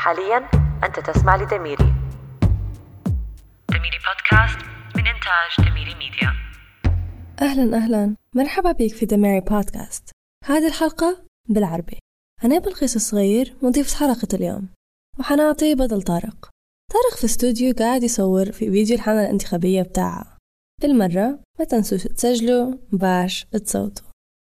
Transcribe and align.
حاليا 0.00 0.50
أنت 0.84 1.00
تسمع 1.00 1.36
لدميري. 1.36 1.94
دميري 3.70 3.98
بودكاست 4.06 4.58
من 4.96 5.04
إنتاج 5.06 5.70
دميري 5.70 5.94
ميديا 5.94 6.32
أهلا 7.42 7.76
أهلا. 7.76 8.16
مرحبا 8.36 8.72
بك 8.72 8.94
في 8.94 9.06
دميري 9.06 9.40
بودكاست 9.40 10.10
هذه 10.44 10.66
الحلقة 10.66 11.24
بالعربي. 11.48 11.98
أنا 12.44 12.58
بلقيس 12.58 12.96
الصغير 12.96 13.56
مضيفة 13.62 13.98
حلقة 13.98 14.28
اليوم. 14.34 14.68
وحنعطي 15.18 15.74
بدل 15.74 16.02
طارق. 16.02 16.48
طارق 16.92 17.16
في 17.18 17.24
استوديو 17.24 17.74
قاعد 17.74 18.02
يصور 18.02 18.52
في 18.52 18.70
فيديو 18.70 18.96
الحملة 18.96 19.22
الانتخابية 19.22 19.82
بتاعها 19.82 20.38
بالمرة 20.82 21.40
ما 21.58 21.64
تنسوش 21.64 22.02
تسجلوا 22.02 22.74
باش 22.92 23.44
تصوتوا. 23.44 24.06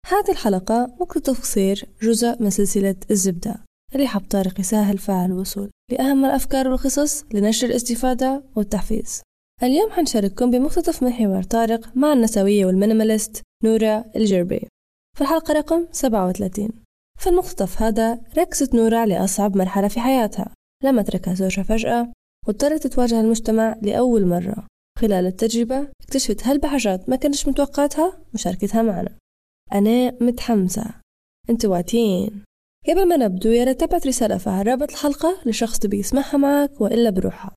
هذه 0.06 0.30
الحلقة 0.30 0.96
ممكن 1.00 1.22
تصير 1.22 1.84
جزء 2.02 2.42
من 2.42 2.50
سلسلة 2.50 2.96
الزبدة. 3.11 3.64
حب 4.02 4.22
طارق 4.30 4.61
يسهل 4.61 4.98
فيها 4.98 5.26
الوصول 5.26 5.70
لأهم 5.90 6.24
الأفكار 6.24 6.68
والقصص 6.68 7.25
لنشر 7.34 7.66
الاستفادة 7.66 8.43
والتحفيز. 8.57 9.22
اليوم 9.62 9.90
حنشارككم 9.90 10.50
بمقتطف 10.50 11.03
من 11.03 11.12
حوار 11.12 11.43
طارق 11.43 11.96
مع 11.96 12.12
النسوية 12.12 12.67
والمينيماليست 12.67 13.43
نورا 13.64 14.04
الجربي. 14.17 14.68
في 15.17 15.20
الحلقة 15.20 15.54
رقم 15.54 15.86
37 15.93 16.68
في 17.20 17.26
المقتطف 17.30 17.82
هذا 17.82 18.20
ركزت 18.39 18.75
نورا 18.75 19.07
لأصعب 19.07 19.57
مرحلة 19.57 19.89
في 19.89 20.00
حياتها. 20.00 20.54
لما 20.84 21.03
تركها 21.03 21.34
زوجها 21.34 21.62
فجأة 21.62 22.12
واضطرت 22.46 22.86
تواجه 22.86 23.20
المجتمع 23.20 23.76
لأول 23.82 24.26
مرة. 24.26 24.67
خلال 24.98 25.26
التجربة 25.26 25.89
اكتشفت 26.03 26.46
هالبحاجات 26.46 27.08
ما 27.08 27.17
كنتش 27.17 27.48
متوقعتها 27.48 28.18
مشاركتها 28.34 28.82
معنا. 28.82 29.17
أنا 29.72 30.11
متحمسة. 30.20 30.84
أنتوا 31.50 31.70
واتين 31.70 32.45
قبل 32.88 33.08
ما 33.08 33.16
نبدو 33.16 33.50
يا 33.50 33.64
ريت 33.64 33.80
تبعت 33.80 34.06
رسالة 34.06 34.38
فيها 34.38 34.62
رابط 34.62 34.91
الحلقة 34.91 35.36
لشخص 35.47 35.78
تبي 35.78 35.98
يسمعها 35.98 36.36
معك 36.36 36.80
وإلا 36.80 37.11
بروحها. 37.11 37.50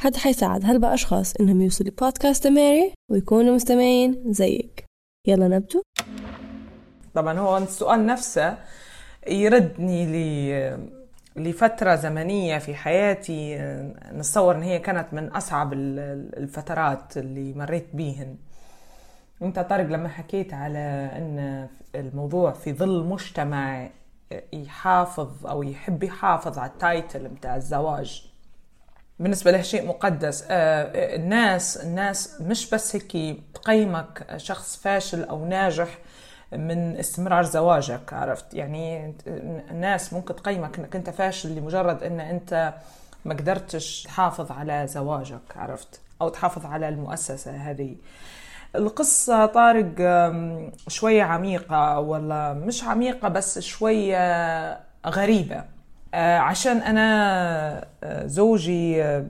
هذا 0.00 0.18
حيساعد 0.18 0.64
هلبا 0.64 0.94
أشخاص 0.94 1.36
إنهم 1.40 1.60
يوصلوا 1.60 1.92
بودكاست 2.00 2.46
ماري 2.46 2.92
ويكونوا 3.10 3.54
مستمعين 3.54 4.22
زيك. 4.26 4.84
يلا 5.26 5.48
نبدو. 5.48 5.82
طبعا 7.14 7.38
هو 7.38 7.58
السؤال 7.58 8.06
نفسه 8.06 8.58
يردني 9.28 10.06
ل 10.06 10.88
لفترة 11.36 11.94
زمنية 11.94 12.58
في 12.58 12.74
حياتي 12.74 13.58
نتصور 14.12 14.56
إن 14.56 14.62
هي 14.62 14.78
كانت 14.78 15.06
من 15.12 15.28
أصعب 15.28 15.72
الفترات 15.72 17.16
اللي 17.16 17.52
مريت 17.52 17.86
بيهن. 17.94 18.36
أنت 19.42 19.58
طارق 19.58 19.86
لما 19.86 20.08
حكيت 20.08 20.54
على 20.54 21.10
إن 21.16 21.68
الموضوع 21.94 22.52
في 22.52 22.72
ظل 22.72 23.04
مجتمع 23.04 23.90
يحافظ 24.52 25.46
أو 25.46 25.62
يحب 25.62 26.02
يحافظ 26.02 26.58
على 26.58 26.70
التايتل 26.70 27.28
بتاع 27.28 27.56
الزواج. 27.56 28.28
بالنسبة 29.18 29.50
له 29.50 29.62
شيء 29.62 29.86
مقدس. 29.86 30.44
آه، 30.50 31.16
الناس 31.16 31.76
الناس 31.76 32.40
مش 32.40 32.70
بس 32.70 32.96
هيك 32.96 33.40
تقيمك 33.54 34.26
شخص 34.36 34.76
فاشل 34.76 35.24
أو 35.24 35.44
ناجح 35.44 35.98
من 36.52 36.96
استمرار 36.96 37.42
زواجك 37.42 38.12
عرفت؟ 38.12 38.54
يعني 38.54 39.14
الناس 39.70 40.12
ممكن 40.12 40.36
تقيمك 40.36 40.78
إنك 40.78 40.96
أنت 40.96 41.10
فاشل 41.10 41.54
لمجرد 41.54 42.02
إن 42.02 42.20
أنت 42.20 42.74
ما 43.24 43.34
قدرتش 43.34 44.02
تحافظ 44.02 44.52
على 44.52 44.86
زواجك 44.86 45.56
عرفت؟ 45.56 46.00
أو 46.22 46.28
تحافظ 46.28 46.66
على 46.66 46.88
المؤسسة 46.88 47.50
هذه. 47.50 47.96
القصة 48.76 49.46
طارق 49.46 49.86
شوية 50.88 51.22
عميقة 51.22 52.00
ولا 52.00 52.52
مش 52.54 52.84
عميقة 52.84 53.28
بس 53.28 53.58
شوية 53.58 54.18
غريبة. 55.06 55.64
آه، 56.14 56.38
عشان 56.38 56.76
أنا 56.76 57.86
آه، 58.04 58.26
زوجي 58.26 59.02
آه، 59.02 59.26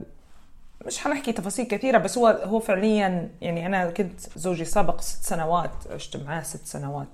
مش 0.85 0.99
حنحكي 0.99 1.31
تفاصيل 1.31 1.65
كثيرة 1.65 1.97
بس 1.97 2.17
هو 2.17 2.27
هو 2.27 2.59
فعليا 2.59 3.29
يعني 3.41 3.65
أنا 3.65 3.91
كنت 3.91 4.19
زوجي 4.35 4.65
سابق 4.65 5.01
ست 5.01 5.23
سنوات 5.23 5.71
عشت 5.91 6.17
معاه 6.17 6.41
ست 6.43 6.65
سنوات. 6.65 7.07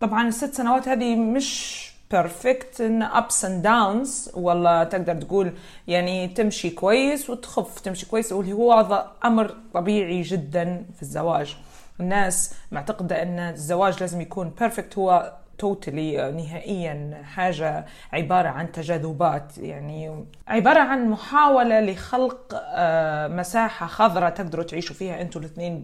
طبعا 0.00 0.28
الست 0.28 0.54
سنوات 0.54 0.88
هذه 0.88 1.16
مش 1.16 1.90
perfect 2.10 2.80
ان 2.80 3.02
ups 3.02 3.44
and 3.44 3.62
downs 3.62 4.30
والله 4.34 4.84
تقدر 4.84 5.14
تقول 5.14 5.52
يعني 5.88 6.28
تمشي 6.28 6.70
كويس 6.70 7.30
وتخف 7.30 7.80
تمشي 7.80 8.06
كويس. 8.06 8.32
واللي 8.32 8.52
هو 8.52 8.72
هذا 8.72 9.12
أمر 9.24 9.54
طبيعي 9.74 10.22
جدا 10.22 10.86
في 10.96 11.02
الزواج. 11.02 11.56
الناس 12.00 12.54
معتقدة 12.72 13.22
أن 13.22 13.38
الزواج 13.38 14.00
لازم 14.00 14.20
يكون 14.20 14.50
بيرفكت 14.60 14.98
هو 14.98 15.32
توتالي 15.58 16.32
نهائيا 16.32 17.22
حاجة 17.24 17.86
عبارة 18.12 18.48
عن 18.48 18.72
تجاذبات. 18.72 19.58
يعني 19.58 20.24
عبارة 20.48 20.80
عن 20.80 21.10
محاولة 21.10 21.80
لخلق 21.80 22.40
آه، 22.54 23.28
مساحة 23.28 23.86
خضراء 23.86 24.30
تقدروا 24.30 24.64
تعيشوا 24.64 24.96
فيها 24.96 25.20
أنتوا 25.20 25.40
الاثنين 25.40 25.82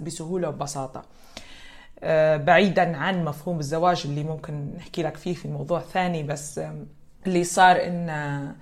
بسهولة 0.00 0.48
وبساطة 0.48 1.00
آه، 1.00 1.04
بعيدا 2.36 2.96
عن 2.96 3.24
مفهوم 3.24 3.58
الزواج 3.58 4.02
اللي 4.04 4.24
ممكن 4.24 4.70
نحكي 4.76 5.02
لك 5.02 5.16
فيه 5.16 5.34
في 5.34 5.48
موضوع 5.48 5.80
ثاني 5.80 6.22
بس 6.22 6.60
اللي 7.26 7.44
صار 7.44 7.76
إن 7.86 8.08
آه، 8.08 8.54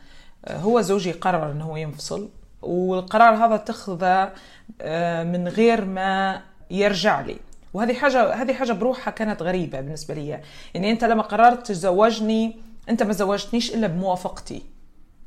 هو 0.56 0.80
زوجي 0.80 1.12
قرر 1.12 1.52
انه 1.52 1.64
هو 1.64 1.76
ينفصل 1.76 2.28
والقرار 2.62 3.34
هذا 3.34 3.54
اتخذه 3.54 4.32
آه، 4.80 5.24
من 5.24 5.48
غير 5.48 5.84
ما 5.84 6.42
يرجع 6.70 7.20
لي. 7.20 7.36
وهذه 7.74 7.94
حاجة 7.94 8.34
هذه 8.34 8.52
حاجة 8.52 8.72
بروحها 8.72 9.10
كانت 9.10 9.42
غريبة 9.42 9.80
بالنسبة 9.80 10.14
لي. 10.14 10.28
يعني 10.74 10.90
أنت 10.90 11.04
لما 11.04 11.22
قررت 11.22 11.66
تتزوجني 11.66 12.56
أنت 12.88 13.02
ما 13.02 13.12
زوجتنيش 13.12 13.74
إلا 13.74 13.86
بموافقتي. 13.86 14.62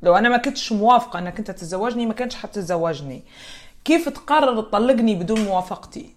لو 0.02 0.16
أنا 0.16 0.28
ما 0.28 0.36
كنتش 0.36 0.72
موافقة 0.72 1.18
إنك 1.18 1.38
أنت 1.38 1.50
تتزوجني 1.50 2.06
ما 2.06 2.14
كنتش 2.14 2.36
حتتزوجني. 2.36 3.22
كيف 3.84 4.08
تقرر 4.08 4.60
تطلقني 4.60 5.14
بدون 5.14 5.44
موافقتي؟ 5.44 6.14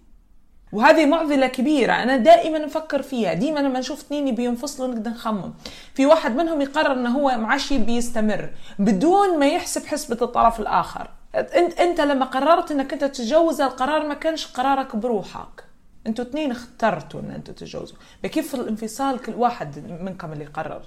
وهذه 0.72 1.06
معضلة 1.06 1.47
كبيرة 1.47 1.94
أنا 1.94 2.18
دائما 2.18 2.59
نفكر 2.59 3.02
فيها. 3.02 3.34
ديما 3.34 3.59
لما 3.59 3.80
نشوف 3.80 4.00
اثنين 4.00 4.35
بينفصلوا 4.35 4.88
نقدر 4.88 5.12
نخمم. 5.12 5.53
في 5.94 6.06
واحد 6.06 6.35
منهم 6.35 6.62
يقرر 6.62 6.94
إنه 6.94 7.09
هو 7.09 7.38
معشي 7.38 7.78
بيستمر 7.78 8.50
بدون 8.80 9.40
ما 9.40 9.47
يحسب 9.47 9.85
حسبة 9.85 10.18
الطرف 10.22 10.59
الآخر. 10.59 11.09
انت 11.35 11.80
أنت 11.80 12.02
لما 12.02 12.25
قررت 12.25 12.72
إنك 12.72 12.94
أنت 12.94 13.03
تتجوز 13.03 13.62
القرار 13.62 14.07
ما 14.07 14.13
كانش 14.13 14.47
قرارك 14.47 14.96
بروحك. 14.96 15.63
أنتوا 16.07 16.25
اثنين 16.25 16.52
اخترتوا 16.52 17.19
إن 17.19 17.31
أنتوا 17.31 17.53
تتجوزوا. 17.53 17.97
كيف 18.24 18.56
الانفصال 18.56 19.22
كل 19.22 19.34
واحد 19.34 20.00
منكم 20.01 20.34
اللي 20.34 20.46
قرر 20.46 20.81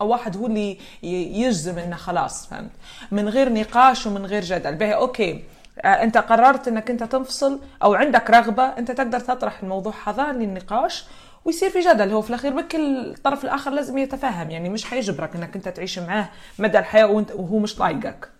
أو 0.00 0.08
واحد 0.08 0.36
هو 0.36 0.46
اللي 0.46 0.78
يجزم 1.02 1.78
إنه 1.78 1.96
خلاص 1.96 2.46
فهمت؟ 2.46 2.70
من 3.10 3.28
غير 3.28 3.52
نقاش 3.52 4.06
ومن 4.06 4.26
غير 4.26 4.42
جدل. 4.44 4.74
به 4.74 4.90
أوكي. 4.90 5.44
انت 5.84 6.18
قررت 6.18 6.68
انك 6.68 6.90
انت 6.90 7.02
تنفصل 7.02 7.60
أو 7.82 7.94
عندك 7.94 8.30
رغبة 8.30 8.62
انت 8.62 8.90
تقدر 8.90 9.20
تطرح 9.20 9.62
الموضوع. 9.62 9.92
هذا 10.06 10.32
للنقاش 10.32 11.04
ويصير 11.44 11.70
في 11.70 11.80
جدل. 11.80 12.10
هو 12.10 12.22
في 12.22 12.30
الأخير 12.30 12.52
بك 12.56 12.74
الطرف 12.74 13.44
الآخر 13.44 13.70
لازم 13.70 13.98
يتفهم 13.98 14.50
يعني 14.50 14.68
مش 14.68 14.84
حيجبرك 14.84 15.36
انك 15.36 15.56
انت 15.56 15.68
تعيش 15.68 15.98
معاه 15.98 16.28
مدى 16.58 16.78
الحياة 16.78 17.06
وانت 17.06 17.30
وهو 17.30 17.58
مش 17.58 17.74
طايقك 17.74 18.30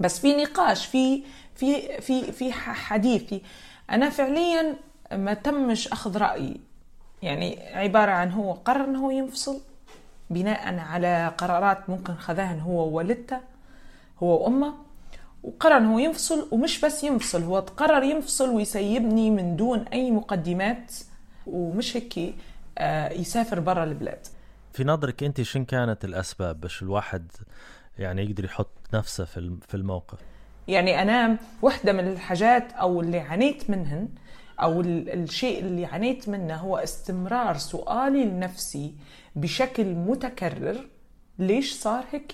بس 0.00 0.18
في 0.18 0.36
نقاش 0.36 0.86
في 0.86 1.22
في 1.54 2.00
في 2.00 2.32
في 2.32 2.52
حديث 2.52 3.34
أنا 3.90 4.10
فعليا 4.10 4.74
ما 5.12 5.34
تمش 5.34 5.88
أخذ 5.88 6.18
رأيي. 6.18 6.60
يعني 7.22 7.58
عبارة 7.74 8.10
عن 8.10 8.32
هو 8.32 8.52
قرر 8.52 8.84
انه 8.84 9.12
ينفصل 9.12 9.60
بناء 10.30 10.78
على 10.78 11.32
قرارات 11.38 11.90
ممكن 11.90 12.14
خذاها 12.14 12.60
هو 12.60 12.88
ووالدته 12.88 13.38
هو 14.22 14.44
وأمه. 14.44 14.87
وقرر 15.42 15.76
انه 15.76 16.00
ينفصل 16.00 16.48
ومش 16.50 16.80
بس 16.80 17.04
ينفصل 17.04 17.42
هو 17.42 17.58
قرر 17.58 18.02
ينفصل 18.02 18.48
ويسيبني 18.48 19.30
من 19.30 19.56
دون 19.56 19.80
أي 19.80 20.10
مقدمات 20.10 20.92
ومش 21.46 21.96
هيك 21.96 22.34
آه، 22.78 23.12
يسافر 23.12 23.60
برا 23.60 23.84
البلاد. 23.84 24.26
في 24.72 24.84
نظرك 24.84 25.22
أنت 25.22 25.42
شن 25.42 25.64
كانت 25.64 26.04
الأسباب؟ 26.04 26.60
باش 26.60 26.82
الواحد 26.82 27.32
يعني 27.98 28.22
يقدر 28.22 28.44
يحط 28.44 28.70
نفسه 28.94 29.24
في 29.24 29.56
في 29.68 29.74
الموقف؟ 29.74 30.18
يعني 30.68 31.02
أنا 31.02 31.36
واحدة 31.62 31.92
من 31.92 32.08
الحاجات 32.08 32.72
أو 32.72 33.00
اللي 33.00 33.20
عانيت 33.20 33.70
منهن 33.70 34.08
أو 34.62 34.80
الشيء 34.80 35.60
اللي 35.60 35.86
عانيت 35.86 36.28
منه 36.28 36.56
هو 36.56 36.76
استمرار 36.76 37.56
سؤالي 37.56 38.24
لنفسي 38.24 38.94
بشكل 39.36 39.84
متكرر. 39.84 40.88
ليش 41.38 41.72
صار 41.74 42.04
هيك 42.12 42.32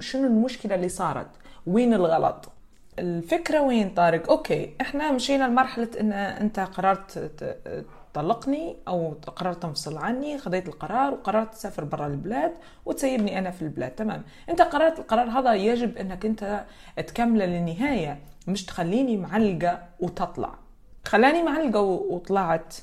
شنو 0.00 0.26
المشكلة 0.26 0.74
اللي 0.74 0.88
صارت؟ 0.88 1.30
وين 1.66 1.94
الغلط؟ 1.94 2.52
الفكرة 2.98 3.60
وين 3.62 3.90
طارق؟ 3.94 4.30
أوكي 4.30 4.74
إحنا 4.80 5.12
مشينا 5.12 5.44
لمرحلة 5.44 5.88
إن 6.00 6.12
أنت 6.12 6.60
قررت 6.60 7.18
تطلقني 8.12 8.76
أو 8.88 9.14
قررت 9.36 9.62
تنفصل 9.62 9.98
عني 9.98 10.38
خذيت 10.38 10.68
القرار 10.68 11.12
وقررت 11.12 11.54
تسافر 11.54 11.84
برا 11.84 12.06
البلاد 12.06 12.52
وتسيبني 12.86 13.38
أنا 13.38 13.50
في 13.50 13.62
البلاد. 13.62 13.90
تمام. 13.90 14.22
أنت 14.48 14.62
قررت 14.62 14.98
القرار 14.98 15.28
هذا 15.28 15.54
يجب 15.54 15.96
إنك 15.96 16.26
أنت 16.26 16.64
تكمله 16.96 17.46
للنهاية 17.46 18.18
مش 18.46 18.64
تخليني 18.64 19.16
معلقة 19.16 19.82
وتطلع. 20.00 20.54
خلاني 21.04 21.42
معلقة 21.42 21.80
وطلعت. 21.80 22.74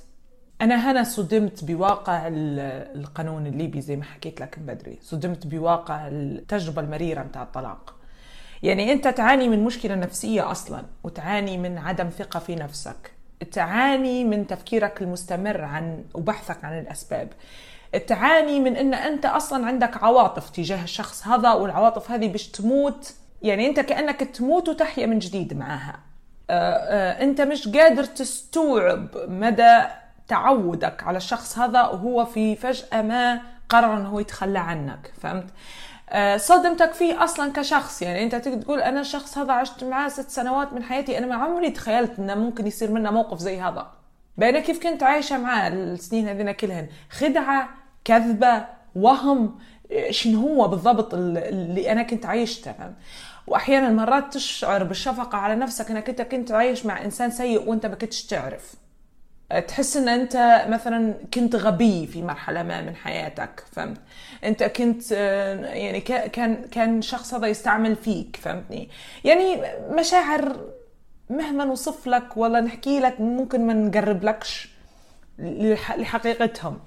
أنا 0.61 0.91
هنا 0.91 1.03
صدمت 1.03 1.63
بواقع 1.63 2.23
القانون 2.27 3.47
الليبي 3.47 3.81
زي 3.81 3.95
ما 3.95 4.03
حكيت 4.03 4.41
لك 4.41 4.59
بدري. 4.59 4.99
صدمت 5.01 5.47
بواقع 5.47 6.07
التجربة 6.07 6.81
المريرة 6.81 7.23
متاع 7.23 7.43
الطلاق. 7.43 7.96
يعني 8.63 8.93
أنت 8.93 9.07
تعاني 9.07 9.49
من 9.49 9.63
مشكلة 9.63 9.95
نفسية 9.95 10.51
أصلا 10.51 10.83
وتعاني 11.03 11.57
من 11.57 11.77
عدم 11.77 12.09
ثقة 12.09 12.39
في 12.39 12.55
نفسك. 12.55 13.11
تعاني 13.51 14.23
من 14.23 14.47
تفكيرك 14.47 15.01
المستمر 15.01 15.61
عن 15.61 16.03
وبحثك 16.13 16.65
عن 16.65 16.79
الأسباب. 16.79 17.29
تعاني 18.07 18.59
من 18.59 18.75
أن 18.75 18.93
أنت 18.93 19.25
أصلا 19.25 19.65
عندك 19.65 20.03
عواطف 20.03 20.49
تجاه 20.49 20.83
الشخص 20.83 21.27
هذا 21.27 21.53
والعواطف 21.53 22.11
هذه 22.11 22.27
باش 22.27 22.47
تموت. 22.47 23.13
يعني 23.41 23.67
أنت 23.67 23.79
كأنك 23.79 24.19
تموت 24.19 24.69
وتحيا 24.69 25.05
من 25.05 25.19
جديد 25.19 25.53
معها 25.53 25.99
آه، 26.49 26.73
آه، 26.73 27.23
أنت 27.23 27.41
مش 27.41 27.67
قادر 27.67 28.03
تستوعب 28.03 29.07
مدى 29.27 29.79
تعودك 30.27 31.03
على 31.03 31.17
الشخص 31.17 31.57
هذا 31.57 31.81
وهو 31.81 32.25
في 32.25 32.55
فجأة 32.55 33.01
ما 33.01 33.41
قرر 33.69 33.97
أنه 33.97 34.21
يتخلى 34.21 34.59
عنك. 34.59 35.13
فهمت؟ 35.21 35.49
آه، 36.09 36.37
صدمتك 36.37 36.93
فيه 36.93 37.23
أصلا 37.23 37.51
كشخص. 37.51 38.01
يعني 38.01 38.23
أنت 38.23 38.35
تقول 38.35 38.81
أنا 38.81 39.01
الشخص 39.01 39.37
هذا 39.37 39.53
عشت 39.53 39.83
معاه 39.83 40.09
ست 40.09 40.29
سنوات 40.29 40.73
من 40.73 40.83
حياتي 40.83 41.17
أنا 41.17 41.27
ما 41.27 41.35
عمري 41.35 41.71
تخيلت 41.71 42.19
إنه 42.19 42.35
ممكن 42.35 42.67
يصير 42.67 42.91
منه 42.91 43.11
موقف 43.11 43.37
زي 43.39 43.61
هذا. 43.61 43.91
بين 44.37 44.59
كيف 44.59 44.83
كنت 44.83 45.03
عايشة 45.03 45.37
معاه 45.37 45.69
السنين 45.69 46.27
هذين 46.27 46.51
كلهن؟ 46.51 46.87
خدعة 47.09 47.69
كذبة 48.05 48.65
وهم. 48.95 49.59
شنو 50.09 50.47
هو 50.47 50.67
بالضبط 50.67 51.13
اللي 51.13 51.91
أنا 51.91 52.03
كنت 52.03 52.25
عايشته؟ 52.25 52.73
واحيانا 53.47 53.89
مرات 53.89 54.33
تشعر 54.33 54.83
بالشفقة 54.83 55.37
على 55.37 55.55
نفسك 55.55 55.91
إنك 55.91 56.09
أنت 56.09 56.21
كنت 56.21 56.51
عايش 56.51 56.85
مع 56.85 57.05
إنسان 57.05 57.31
سيء 57.31 57.69
وأنت 57.69 57.85
ما 57.85 57.95
كنتش 57.95 58.25
تعرف. 58.25 58.73
تحس 59.67 59.97
إن 59.97 60.09
أنت 60.09 60.65
مثلا 60.69 61.13
كنت 61.33 61.55
غبي 61.55 62.07
في 62.07 62.21
مرحلة 62.21 62.63
ما 62.63 62.81
من 62.81 62.95
حياتك 62.95 63.63
فهمت 63.71 63.97
أنت 64.43 64.63
كنت 64.63 65.11
يعني 65.11 66.01
كان 66.01 66.55
كان 66.71 67.01
شخص 67.01 67.33
هذا 67.33 67.47
يستعمل 67.47 67.95
فيك 67.95 68.39
فهمتني 68.41 68.89
يعني 69.23 69.61
مشاعر 69.89 70.55
مهما 71.29 71.65
نوصف 71.65 72.07
لك 72.07 72.37
ولا 72.37 72.61
نحكي 72.61 72.99
لك 72.99 73.21
ممكن 73.21 73.67
ما 73.67 73.73
نقرب 73.73 74.23
لكش 74.23 74.69
لحقيقتهم 75.97 76.79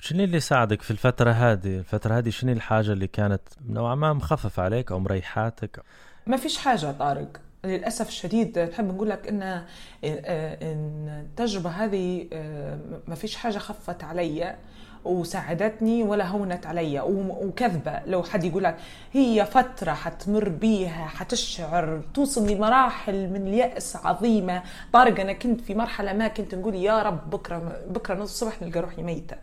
شنو 0.00 0.24
اللي 0.24 0.40
ساعدك 0.40 0.82
في 0.82 0.90
الفترة 0.90 1.30
هذه؟ 1.30 1.78
الفترة 1.78 2.18
هذه 2.18 2.30
شنو 2.30 2.52
الحاجة 2.52 2.92
اللي 2.92 3.06
كانت 3.06 3.42
نوعا 3.68 3.94
ما 3.94 4.12
مخفف 4.12 4.60
عليك 4.60 4.92
أو 4.92 4.98
مريحاتك؟ 4.98 5.82
ما 6.26 6.36
فيش 6.36 6.58
حاجة 6.58 6.92
طارق 6.92 7.40
للأسف 7.64 8.08
الشديد 8.08 8.58
نحب 8.58 8.94
نقول 8.94 9.10
لك 9.10 9.28
إن 9.28 9.64
التجربه 10.04 11.70
هذه 11.70 12.26
آه، 12.32 12.78
ما 13.08 13.14
فيش 13.14 13.36
حاجة 13.36 13.58
خفت 13.58 14.04
علي 14.04 14.56
وساعدتني 15.04 16.02
ولا 16.02 16.26
هونت 16.26 16.66
علي 16.66 17.00
وكذبة. 17.00 18.00
لو 18.06 18.22
حد 18.22 18.44
يقول 18.44 18.64
لك 18.64 18.76
هي 19.12 19.46
فترة 19.46 19.92
حتمر 19.92 20.48
بيها 20.48 21.06
حتشعر 21.06 22.02
توصل 22.14 22.50
لمراحل 22.50 23.28
من 23.28 23.46
الياس 23.46 23.96
عظيمة. 23.96 24.62
طارق 24.92 25.20
أنا 25.20 25.32
كنت 25.32 25.60
في 25.60 25.74
مرحلة 25.74 26.12
ما 26.12 26.28
كنت 26.28 26.54
نقول 26.54 26.74
يا 26.74 27.02
رب 27.02 27.30
بكرة 27.30 27.82
بكرة 27.88 28.14
نص 28.14 28.20
الصبح 28.42 28.62
نلقى 28.62 28.80
روحي 28.80 29.02
ميتة. 29.02 29.36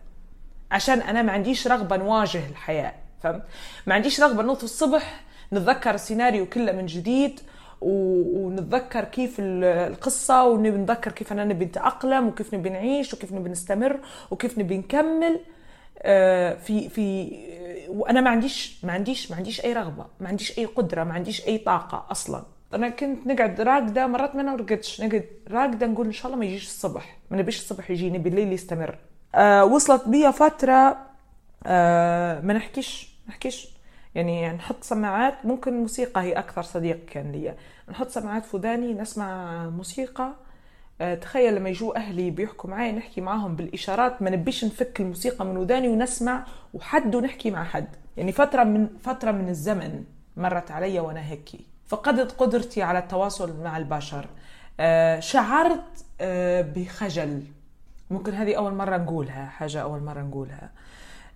عشان 0.71 1.01
أنا 1.01 1.21
ما 1.21 1.31
عنديش 1.31 1.67
رغبة 1.67 1.97
نواجه 1.97 2.50
الحياة 2.50 2.94
فهمت؟ 3.24 3.44
ما 3.88 3.94
عنديش 3.95 4.21
رغبة 4.21 4.44
نوصل 4.44 4.63
الصبح 4.63 5.24
نتذكر 5.53 5.94
السيناريو 5.94 6.45
كله 6.45 6.71
من 6.71 6.85
جديد 6.85 7.39
ونتذكر 7.81 9.04
كيف 9.04 9.36
القصة 9.39 10.44
ونتذكر 10.48 11.12
كيف 11.12 11.31
أنا 11.31 11.45
نبي 11.45 11.66
نتأقلم 11.66 12.28
وكيف 12.28 12.54
نبي 12.54 12.69
نعيش 12.69 13.13
وكيف 13.13 13.33
نبي 13.33 13.50
نستمر 13.50 14.00
وكيف 14.31 14.60
نبي 14.60 14.78
نكمل. 14.78 15.39
آه، 16.04 16.54
في 16.54 16.89
في 16.89 17.31
وأنا 17.89 18.22
ما 18.22 18.30
عنديش 18.30 18.86
ما 18.86 18.94
عنديش 18.94 19.31
ما 19.31 19.38
عنديش 19.38 19.66
أي 19.66 19.74
رغبة 19.74 20.06
ما 20.19 20.28
عنديش 20.28 20.57
أي 20.57 20.66
قدرة 20.66 21.04
ما 21.04 21.13
عنديش 21.13 21.48
أي 21.48 21.57
طاقة 21.57 22.06
أصلا. 22.12 22.44
أنا 22.74 22.89
كنت 22.89 23.28
نقعد 23.28 23.62
راقده 23.62 24.07
مرات 24.07 24.36
ما 24.36 24.44
نرقدش 24.44 25.01
نقعد 25.01 25.25
راقده 25.51 25.88
نقول 25.88 26.06
إن 26.06 26.12
شاء 26.12 26.25
الله 26.27 26.38
ما 26.39 26.45
يجيش 26.45 26.63
الصبح 26.63 27.18
ما 27.31 27.38
نبيش 27.38 27.60
الصبح 27.60 27.92
يجي 27.92 28.10
نبي 28.10 28.30
الليل 28.30 28.54
يستمر. 28.54 28.98
آه 29.36 29.66
وصلت 29.66 30.07
بيا 30.07 30.31
فترة 30.31 30.98
آه 31.66 32.42
ما 32.42 32.54
نحكيش 32.54 33.10
نحكيش. 33.30 33.68
يعني 34.16 34.50
نحط 34.54 34.84
سماعات 34.84 35.46
ممكن 35.46 35.74
الموسيقى 35.74 36.22
هي 36.22 36.34
أكثر 36.34 36.63
صديق 36.63 37.06
كان 37.06 37.31
لي. 37.31 37.56
نحط 37.90 38.08
سماعات 38.08 38.46
في 38.46 38.56
وداني 38.56 38.94
نسمع 38.94 39.66
موسيقى. 39.69 40.34
آه، 41.02 41.16
تخيل 41.16 41.56
لما 41.56 41.69
يجوا 41.69 41.96
أهلي 41.98 42.31
بيحكوا 42.31 42.69
معي 42.69 42.92
نحكي 42.92 43.22
معاهم 43.22 43.56
بالإشارات 43.56 44.22
ما 44.22 44.30
نبيش 44.30 44.66
نفك 44.66 45.02
الموسيقى 45.02 45.46
من 45.46 45.58
وداني 45.58 45.88
ونسمع 45.88 46.46
وحد 46.74 47.16
ونحكي 47.16 47.52
مع 47.52 47.63
حد. 47.63 47.88
يعني 48.18 48.31
فترة 48.31 48.63
من 48.63 48.88
فترة 49.04 49.31
من 49.31 49.50
الزمن 49.50 50.04
مرت 50.38 50.72
علي 50.72 51.00
وأنا 51.00 51.25
هيك. 51.25 51.50
فقدت 51.88 52.31
قدرتي 52.31 52.84
على 52.84 53.00
التواصل 53.00 53.63
مع 53.63 53.78
البشر. 53.78 54.25
آه، 54.80 55.19
شعرت 55.19 56.06
آه، 56.22 56.62
بخجل. 56.62 57.44
ممكن 58.12 58.34
هذه 58.34 58.56
أول 58.56 58.74
مرة 58.74 58.98
نقولها 58.98 59.46
حاجة 59.46 59.81
أول 59.81 60.04
مرة 60.04 60.22
نقولها. 60.22 60.69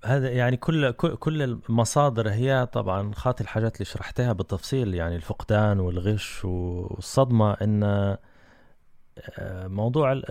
هذا 0.05 0.29
يعني 0.29 0.57
كل 0.57 0.91
كل 0.91 1.41
المصادر 1.41 2.29
هي 2.29 2.65
طبعا 2.65 3.13
خاطي 3.13 3.43
الحاجات 3.43 3.75
اللي 3.75 3.85
شرحتها 3.85 4.33
بالتفصيل 4.33 4.93
يعني 4.93 5.15
الفقدان 5.15 5.79
والغش 5.79 6.45
والصدمة 6.45 7.53
إن 7.53 7.83
آه، 9.39 9.67
موضوع 9.67 10.21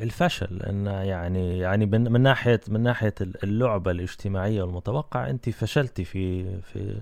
الفشل 0.00 0.62
إن 0.62 0.86
يعني 0.86 1.58
يعني 1.58 1.86
من 1.86 2.20
ناحية 2.20 2.60
من 2.68 2.80
ناحية 2.80 3.14
اللعبة 3.20 3.90
الاجتماعية 3.90 4.62
والمتوقع 4.62 5.30
أنت 5.30 5.50
فشلتي 5.50 6.04
في 6.04 6.44
في 6.60 7.00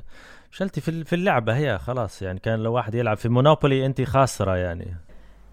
فشلتي 0.51 0.81
في 0.81 1.05
في 1.05 1.15
اللعبة 1.15 1.57
هي 1.57 1.79
خلاص 1.79 2.23
يعني 2.23 2.39
كان 2.39 2.59
لو 2.63 2.73
واحد 2.73 2.95
يلعب 2.95 3.17
في 3.17 3.29
مونوبولي 3.29 3.87
أنت 3.87 4.03
خاسرة 4.03 4.57
يعني. 4.57 4.97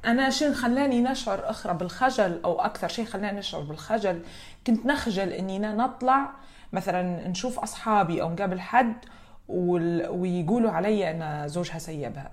أنا 0.05 0.29
شيء 0.29 0.53
خلاني 0.53 1.01
نشعر 1.01 1.49
أخرى 1.49 1.73
بالخجل 1.73 2.39
أو 2.45 2.61
أكثر 2.61 2.87
شيء 2.87 3.05
خلاني 3.05 3.39
نشعر 3.39 3.61
بالخجل. 3.61 4.21
كنت 4.67 4.85
نخجل 4.85 5.29
إني 5.29 5.59
نطلع 5.59 6.33
مثلا 6.73 7.27
نشوف 7.27 7.59
أصحابي 7.59 8.21
أو 8.21 8.33
نقابل 8.33 8.59
حد 8.59 8.95
ويقولوا 9.47 10.71
علي 10.71 11.11
أن 11.11 11.47
زوجها 11.47 11.79
سيبها. 11.79 12.31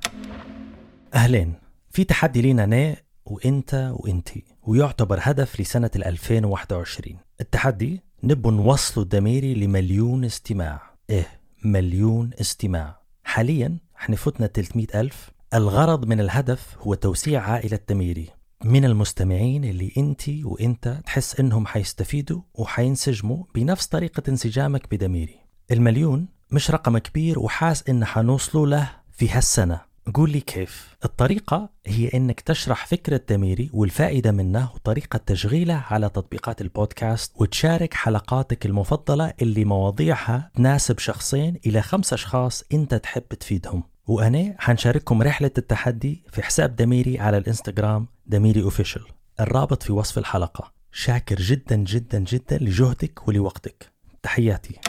أهلين 1.15 1.55
في 1.91 2.05
تحدي 2.05 2.43
لينا 2.43 2.65
أنا 2.65 2.97
وإنت 3.25 3.93
وإنتي 3.95 4.45
ويعتبر 4.63 5.19
هدف 5.23 5.61
لسنة 5.61 5.91
2021 5.97 7.17
التحدي 7.41 8.03
نبو 8.23 8.51
نوصلوا 8.51 9.05
الدميري 9.05 9.55
لمليون 9.55 10.25
استماع. 10.25 10.81
إيه 11.11 11.27
مليون 11.65 12.31
استماع. 12.41 12.99
حاليا 13.25 13.79
إحنا 13.97 14.17
فتنا 14.17 14.47
300 14.47 14.87
ألف 14.95 15.31
الغرض 15.55 16.05
من 16.07 16.21
الهدف 16.21 16.77
هو 16.81 16.95
توسيع 16.95 17.43
عائلة 17.43 17.79
دميري 17.89 18.29
من 18.65 18.85
المستمعين 18.85 19.65
اللي 19.65 19.93
انت 19.97 20.23
وانت 20.45 21.01
تحس 21.05 21.41
انهم 21.41 21.67
حيستفيدوا 21.67 22.41
وحينسجموا 22.55 23.45
بنفس 23.55 23.87
طريقة 23.87 24.23
انسجامك 24.29 24.91
بدميري. 24.91 25.39
المليون 25.71 26.29
مش 26.51 26.71
رقم 26.71 26.99
كبير 26.99 27.39
وحاس 27.39 27.89
ان 27.89 28.05
حنوصلوا 28.05 28.67
له 28.67 28.91
في 29.13 29.29
هالسنة. 29.31 29.81
قول 30.15 30.31
لي 30.31 30.41
كيف. 30.41 30.97
الطريقة 31.05 31.71
هي 31.87 32.11
انك 32.15 32.41
تشرح 32.41 32.87
فكرة 32.87 33.21
دميري 33.29 33.71
والفائدة 33.73 34.33
منه 34.33 34.71
وطريقة 34.75 35.17
تشغيله 35.17 35.85
على 35.91 36.09
تطبيقات 36.09 36.61
البودكاست 36.61 37.33
وتشارك 37.37 37.95
حلقاتك 37.95 38.67
المفضلة 38.67 39.35
اللي 39.43 39.65
مواضيعها 39.65 40.51
تناسب 40.55 40.99
شخصين 40.99 41.61
إلى 41.67 41.83
خمس 41.83 42.13
أشخاص 42.13 42.65
انت 42.73 42.95
تحب 42.95 43.29
تفيدهم. 43.41 43.83
وأنا 44.09 44.55
حنشارككم 44.59 45.23
رحلة 45.23 45.51
التحدي 45.59 46.23
في 46.33 46.43
حساب 46.43 46.77
دميري 46.77 47.19
على 47.19 47.39
الإنستغرام 47.39 48.07
دميري 48.27 48.63
official 48.63 49.03
الرابط 49.41 49.83
في 49.83 49.93
وصف 49.93 50.19
الحلقة. 50.19 50.73
شاكر 50.93 51.37
جدا 51.37 51.77
جدا 51.77 52.19
جدا 52.19 52.59
لجهدك 52.59 53.29
ولوقتك. 53.29 53.93
تحياتي. 54.23 54.81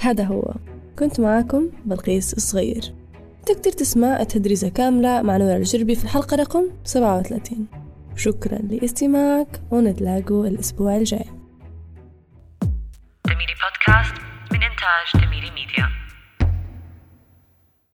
هذا 0.00 0.24
هو. 0.24 0.54
كنت 0.98 1.20
معاكم 1.20 1.70
بلقيس 1.84 2.34
الصغير. 2.34 2.94
تقدر 3.46 3.70
تسمع 3.70 4.20
التدريسة 4.20 4.68
كاملة 4.68 5.22
مع 5.22 5.36
نور 5.36 5.56
الجربي 5.56 5.94
في 5.94 6.04
الحلقة 6.04 6.36
رقم 6.36 6.64
37 6.84 7.66
شكرا 8.16 8.58
لاستماعك 8.58 9.60
ونتلاقوا 9.70 10.46
الأسبوع 10.46 10.96
الجاي. 10.96 11.24
دميري 13.26 13.54
بودكاست 13.54 14.14
من 14.52 14.62
إنتاج 14.62 15.26
دميري 15.26 15.50
ميديا. 15.50 15.97